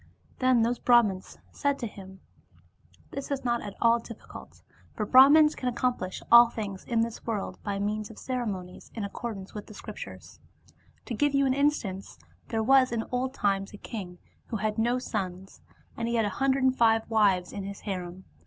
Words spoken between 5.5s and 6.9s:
can accomplish all things